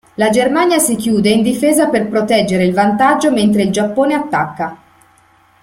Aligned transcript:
La 0.15 0.31
Germania 0.31 0.79
si 0.79 0.95
chiude 0.95 1.29
in 1.29 1.43
difesa 1.43 1.89
per 1.89 2.07
proteggere 2.09 2.63
il 2.63 2.73
vantaggio 2.73 3.31
mentre 3.31 3.61
il 3.61 3.69
Giappone 3.71 4.15
attacca. 4.15 4.77